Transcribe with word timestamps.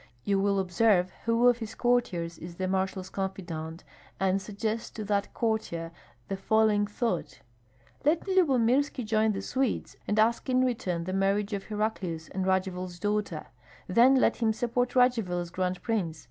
You 0.23 0.39
will 0.39 0.57
observe 0.57 1.11
who 1.25 1.47
of 1.47 1.59
his 1.59 1.75
courtiers 1.75 2.39
is 2.39 2.55
the 2.55 2.67
marshal's 2.67 3.11
confidant, 3.11 3.83
and 4.19 4.41
suggest 4.41 4.95
to 4.95 5.03
that 5.03 5.31
courtier 5.35 5.91
the 6.27 6.35
following 6.35 6.87
thought: 6.87 7.41
'Let 8.03 8.25
Lyubomirski 8.27 9.05
join 9.05 9.31
the 9.33 9.43
Swedes 9.43 9.95
and 10.07 10.17
ask 10.17 10.49
in 10.49 10.65
return 10.65 11.03
the 11.03 11.13
marriage 11.13 11.53
of 11.53 11.65
Heraclius 11.65 12.29
and 12.29 12.47
Radzivill's 12.47 12.97
daughter, 12.99 13.45
then 13.85 14.15
let 14.15 14.37
him 14.37 14.53
support 14.53 14.95
Radzivill 14.95 15.39
as 15.39 15.51
Grand 15.51 15.79
Prince. 15.83 16.19